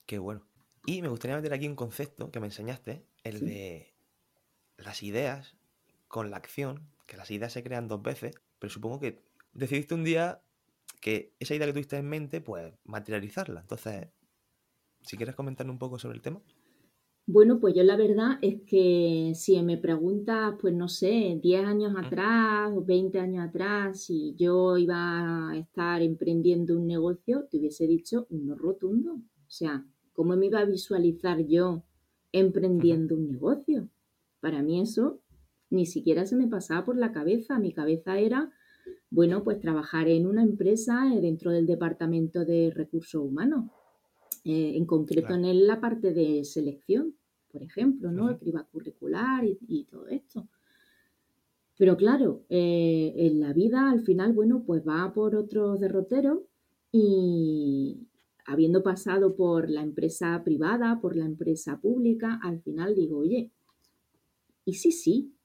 [0.06, 0.44] Qué bueno.
[0.86, 3.94] Y me gustaría meter aquí un concepto que me enseñaste, el de
[4.78, 5.56] las ideas
[6.08, 9.26] con la acción, que las ideas se crean dos veces, pero supongo que
[9.58, 10.42] decidiste un día
[11.02, 13.62] que esa idea que tuviste en mente, pues materializarla.
[13.62, 14.08] Entonces,
[15.02, 16.42] si quieres comentar un poco sobre el tema.
[17.30, 21.94] Bueno, pues yo la verdad es que si me preguntas, pues no sé, 10 años
[21.98, 27.86] atrás o 20 años atrás, si yo iba a estar emprendiendo un negocio, te hubiese
[27.86, 29.16] dicho un no rotundo.
[29.16, 31.84] O sea, ¿cómo me iba a visualizar yo
[32.32, 33.90] emprendiendo un negocio?
[34.40, 35.20] Para mí eso
[35.70, 37.60] ni siquiera se me pasaba por la cabeza.
[37.60, 38.54] Mi cabeza era,
[39.10, 43.70] bueno, pues trabajar en una empresa eh, dentro del departamento de recursos humanos,
[44.44, 47.16] eh, en concreto en la parte de selección,
[47.52, 48.30] por ejemplo, ¿no?
[48.30, 50.48] El criba curricular y, todo esto.
[51.78, 56.40] Pero claro, eh, en la vida al final, bueno, pues va por otros derroteros
[56.92, 58.08] y
[58.46, 63.52] habiendo pasado por la empresa privada, por la empresa pública, al final digo, oye,
[64.66, 65.37] ¿y sí, sí?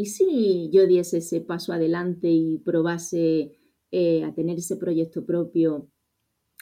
[0.00, 3.52] ¿Y si yo diese ese paso adelante y probase
[3.90, 5.90] eh, a tener ese proyecto propio,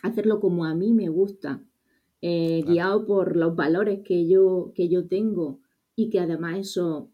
[0.03, 1.65] hacerlo como a mí me gusta,
[2.21, 5.61] eh, guiado por los valores que yo, que yo tengo
[5.95, 7.13] y que además eso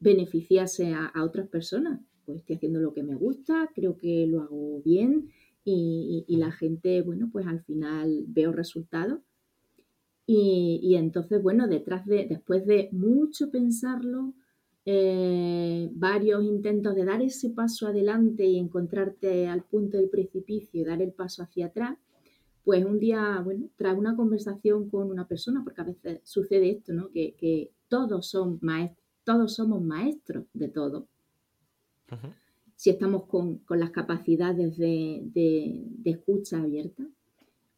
[0.00, 1.98] beneficiase a, otras personas?
[2.26, 5.30] Pues estoy haciendo lo que me gusta, creo que lo hago bien
[5.64, 9.20] y, la gente, bueno, pues al final veo resultados.
[10.26, 14.34] Y, y, entonces, bueno, detrás de, después de mucho pensarlo,
[14.86, 20.84] eh, varios intentos de dar ese paso adelante y encontrarte al punto del precipicio y
[20.84, 21.96] dar el paso hacia atrás,
[22.64, 26.92] pues un día, bueno, tras una conversación con una persona, porque a veces sucede esto,
[26.92, 27.10] ¿no?
[27.10, 28.60] Que, todos, son
[29.22, 31.06] todos somos maestros de todo.
[32.74, 37.06] Si estamos con, las capacidades de, de escucha abierta.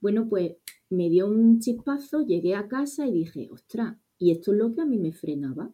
[0.00, 0.52] Bueno, pues
[0.90, 4.80] me dio un chispazo, llegué a casa y dije, ostras, y esto es lo que
[4.82, 5.70] a mí me frenaba.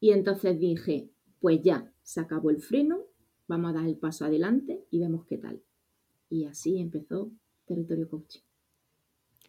[0.00, 3.04] Y entonces dije, pues ya, se acabó el freno,
[3.48, 5.62] vamos a dar el paso adelante y vemos qué tal.
[6.28, 7.30] Y así empezó
[7.66, 8.40] Territorio Coaching.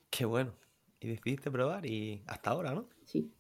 [0.10, 0.53] Qué bueno.
[0.99, 2.89] Y decidiste probar y hasta ahora, ¿no?
[3.05, 3.31] Sí.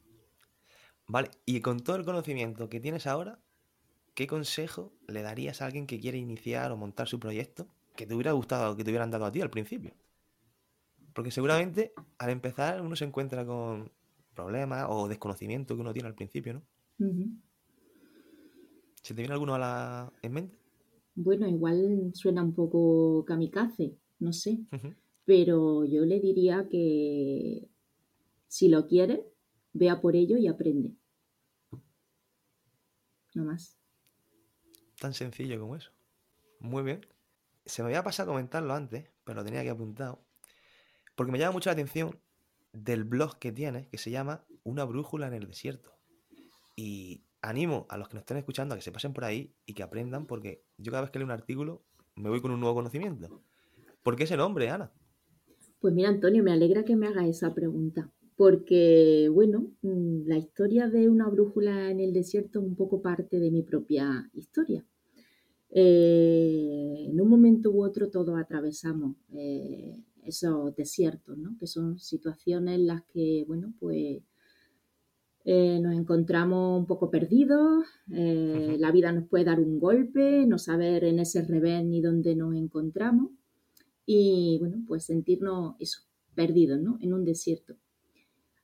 [1.07, 3.39] Vale, y con todo el conocimiento que tienes ahora,
[4.13, 8.13] ¿qué consejo le darías a alguien que quiere iniciar o montar su proyecto que te
[8.13, 9.93] hubiera gustado que te hubieran dado a ti al principio?
[11.13, 13.91] Porque seguramente al empezar uno se encuentra con
[14.35, 16.63] problemas o desconocimiento que uno tiene al principio, ¿no?
[19.01, 20.13] ¿Se te viene alguno a la...
[20.21, 20.57] en mente?
[21.15, 24.59] Bueno, igual suena un poco kamikaze, no sé.
[25.25, 27.67] Pero yo le diría que
[28.47, 29.25] si lo quiere,
[29.73, 30.95] vea por ello y aprende.
[33.33, 33.77] No más.
[34.99, 35.91] Tan sencillo como eso.
[36.59, 37.05] Muy bien.
[37.65, 40.23] Se me había pasado a comentarlo antes, pero lo tenía que apuntado.
[41.15, 42.17] Porque me llama mucho la atención
[42.73, 45.96] del blog que tienes, que se llama Una brújula en el desierto.
[46.77, 49.73] Y animo a los que nos estén escuchando a que se pasen por ahí y
[49.73, 51.83] que aprendan, porque yo cada vez que leo un artículo
[52.15, 53.41] me voy con un nuevo conocimiento.
[54.03, 54.91] ¿Por qué ese nombre, Ana?
[55.79, 60.87] Pues mira, Antonio, me alegra que me haga esa pregunta, porque, bueno, mm, la historia
[60.87, 64.85] de una brújula en el desierto es un poco parte de mi propia historia.
[65.69, 71.57] Eh, en un momento u otro todos atravesamos eh, esos desiertos, ¿no?
[71.59, 74.21] Que son situaciones en las que, bueno, pues
[75.49, 80.57] eh, nos encontramos un poco perdidos, eh, la vida nos puede dar un golpe, no
[80.57, 83.31] saber en ese revés ni dónde nos encontramos
[84.05, 86.01] y bueno, pues sentirnos eso,
[86.35, 86.97] perdidos, ¿no?
[86.99, 87.77] En un desierto.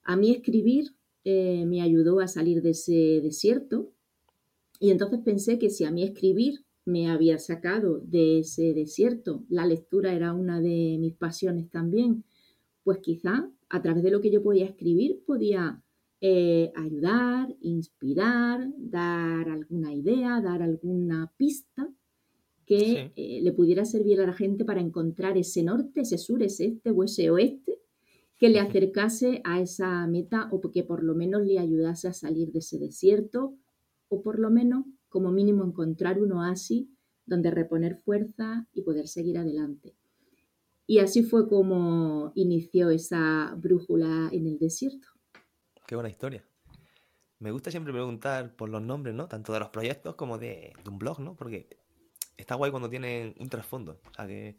[0.03, 0.93] A mí escribir
[1.23, 3.93] eh, me ayudó a salir de ese desierto
[4.77, 9.65] y entonces pensé que si a mí escribir me había sacado de ese desierto, la
[9.65, 12.25] lectura era una de mis pasiones también,
[12.83, 15.81] pues quizá a través de lo que yo podía escribir podía
[16.25, 21.93] eh, ayudar, inspirar, dar alguna idea, dar alguna pista
[22.65, 26.67] que eh, le pudiera servir a la gente para encontrar ese norte, ese sur, ese
[26.67, 27.77] este o ese oeste,
[28.37, 32.53] que le acercase a esa meta o que por lo menos le ayudase a salir
[32.53, 33.57] de ese desierto
[34.07, 36.87] o por lo menos como mínimo encontrar un oasis
[37.25, 39.93] donde reponer fuerza y poder seguir adelante.
[40.87, 45.12] Y así fue como inició esa brújula en el desierto.
[45.85, 46.43] Qué buena historia.
[47.39, 49.27] Me gusta siempre preguntar por los nombres, ¿no?
[49.27, 51.35] Tanto de los proyectos como de, un blog, ¿no?
[51.35, 51.67] Porque
[52.37, 53.99] está guay cuando tienen un trasfondo.
[54.09, 54.55] O sea que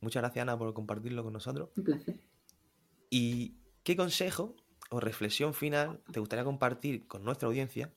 [0.00, 1.70] muchas gracias, Ana, por compartirlo con nosotros.
[1.76, 2.20] Un placer.
[3.08, 3.54] ¿Y
[3.84, 4.54] qué consejo
[4.90, 7.92] o reflexión final te gustaría compartir con nuestra audiencia,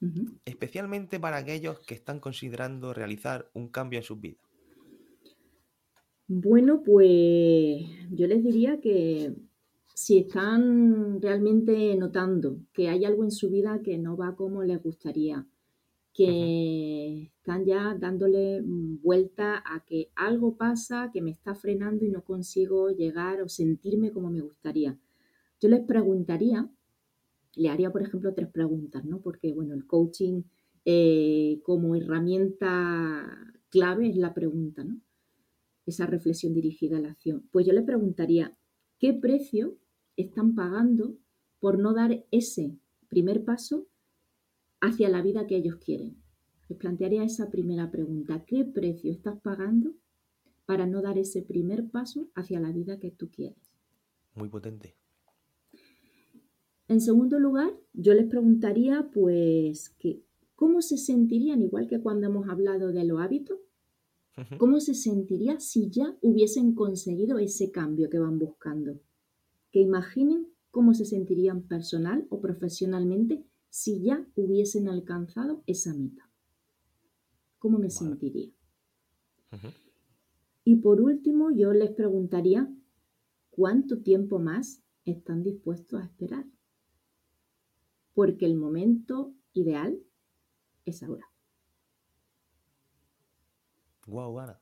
[0.46, 4.42] especialmente para aquellos que están considerando realizar un cambio en sus vidas?
[6.28, 9.34] Bueno, pues yo les diría que
[9.98, 14.80] si están realmente notando que hay algo en su vida que no va como les
[14.84, 15.48] gustaría,
[16.14, 22.24] que están ya dándole vuelta a que algo pasa que me está frenando y no
[22.24, 24.96] consigo llegar o sentirme como me gustaría.
[25.60, 26.70] Yo les preguntaría,
[27.56, 29.20] le haría por ejemplo tres preguntas, ¿no?
[29.22, 30.44] Porque bueno, el coaching
[30.86, 33.36] eh, como herramienta
[33.70, 35.02] clave es la pregunta, ¿no?
[35.88, 37.50] esa reflexión dirigida a la acción.
[37.52, 38.56] Pues yo le preguntaría,
[39.00, 39.78] ¿qué precio
[40.18, 41.16] están pagando
[41.60, 42.76] por no dar ese
[43.08, 43.88] primer paso
[44.82, 46.18] hacia la vida que ellos quieren?
[46.70, 48.44] Les plantearía esa primera pregunta.
[48.46, 49.94] ¿Qué precio estás pagando
[50.66, 53.58] para no dar ese primer paso hacia la vida que tú quieres?
[54.36, 54.96] Muy potente.
[56.90, 60.22] En segundo lugar, yo les preguntaría, pues, que,
[60.56, 63.60] ¿cómo se sentirían, igual que cuando hemos hablado de los hábitos,
[64.58, 69.00] cómo se sentiría si ya hubiesen conseguido ese cambio que van buscando?
[69.72, 76.30] Que imaginen cómo se sentirían personal o profesionalmente si ya hubiesen alcanzado esa meta.
[77.60, 78.52] ¿Cómo me sentiría?
[80.64, 82.72] Y por último, yo les preguntaría,
[83.50, 86.46] ¿cuánto tiempo más están dispuestos a esperar?
[88.18, 90.00] porque el momento ideal
[90.86, 91.30] es ahora.
[94.08, 94.60] Wow, Ana.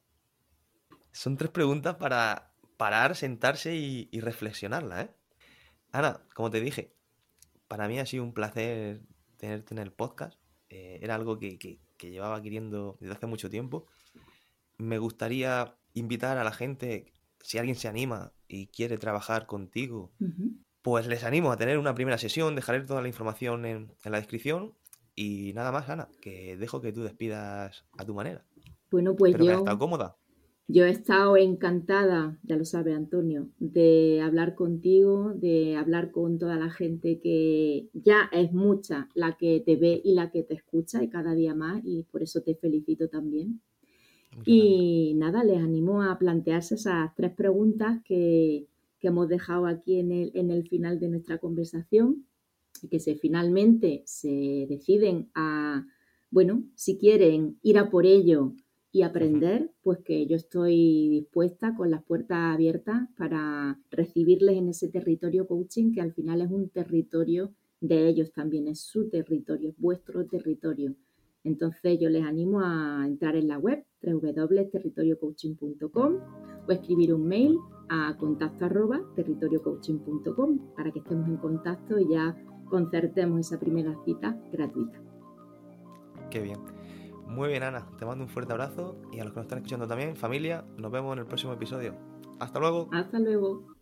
[1.14, 5.10] Son tres preguntas para parar, sentarse y, reflexionarla, ¿eh?
[5.92, 6.94] Ana, como te dije,
[7.68, 9.02] para mí ha sido un placer
[9.38, 10.40] tenerte en el podcast.
[10.70, 13.88] Eh, era algo que, llevaba queriendo desde hace mucho tiempo.
[14.78, 20.12] Me gustaría invitar a la gente, si alguien se anima y quiere trabajar contigo,
[20.82, 24.76] pues les animo a tener una primera sesión, dejaré toda la información en, la descripción
[25.16, 28.46] y nada más, Ana, que dejo que tú despidas a tu manera.
[28.92, 29.46] Bueno, pues yo...
[29.46, 30.18] Que estado cómoda.
[30.68, 36.58] Yo he estado encantada, ya lo sabe Antonio, de hablar contigo, de hablar con toda
[36.58, 41.04] la gente que ya es mucha la que te ve y la que te escucha
[41.04, 43.62] y cada día más y por eso te felicito también.
[44.46, 48.68] y nada, les animo a plantearse esas tres preguntas que,
[49.00, 52.26] que hemos dejado aquí en el, en el final de nuestra conversación,
[52.82, 55.86] y que se finalmente se deciden a,
[56.30, 58.54] bueno, si quieren ir a por ello
[58.96, 64.88] y aprender, pues que yo estoy dispuesta con las puertas abiertas para recibirles en ese
[64.88, 69.78] territorio coaching, que al final es un territorio de ellos también, es su territorio, es
[69.78, 70.96] vuestro territorio.
[71.44, 76.20] Entonces yo les animo a entrar en la web www.territoriocoaching.com
[76.66, 77.58] o escribir un mail
[77.90, 84.40] a contacto arroba territoriocoaching.com para que estemos en contacto y ya concertemos esa primera cita
[84.54, 85.04] gratuita.
[86.32, 86.75] Qué bien.
[87.26, 87.86] Muy bien, Ana.
[87.98, 90.92] Te mando un fuerte abrazo y a los que nos están escuchando también, familia, nos
[90.92, 91.96] vemos en el próximo episodio.
[92.40, 92.90] Hasta luego.
[92.92, 93.75] Hasta luego.